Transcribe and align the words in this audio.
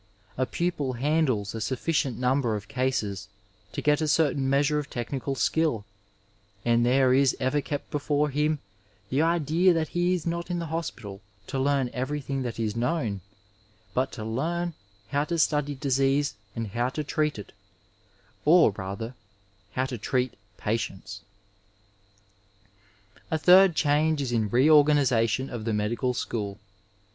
The 0.35 0.47
pupil 0.47 0.93
handles 0.93 1.53
a 1.53 1.61
sufficient 1.61 2.17
number 2.17 2.55
of 2.55 2.67
cases 2.67 3.27
to 3.71 3.83
get 3.83 4.01
a 4.01 4.07
certain 4.07 4.49
measure 4.49 4.79
of 4.79 4.89
technical 4.89 5.35
skill, 5.35 5.85
and 6.65 6.83
there 6.83 7.13
is 7.13 7.37
ever 7.39 7.61
kept 7.61 7.91
before 7.91 8.29
him 8.31 8.57
the 9.11 9.21
idea 9.21 9.73
that 9.73 9.93
lie 9.95 10.01
is 10.01 10.25
not 10.25 10.49
in 10.49 10.57
the 10.57 10.65
hospital 10.65 11.21
to 11.45 11.59
learn 11.59 11.91
everything 11.93 12.41
that 12.41 12.59
is 12.59 12.75
known 12.75 13.21
but 13.93 14.11
to 14.13 14.25
learn 14.25 14.73
how 15.09 15.23
to 15.25 15.37
study 15.37 15.75
disease 15.75 16.33
and 16.55 16.69
how 16.69 16.89
to 16.89 17.03
treat 17.03 17.37
it, 17.37 17.51
or 18.43 18.71
rather, 18.71 19.13
how 19.73 19.85
to 19.85 19.99
treat 19.99 20.33
patients. 20.57 21.21
HI 23.29 23.35
A 23.35 23.37
third 23.37 23.75
change 23.75 24.19
is 24.19 24.31
in 24.31 24.49
reorganization 24.49 25.51
of 25.51 25.63
the 25.65 25.73
medical 25.73 26.15
school. 26.15 26.57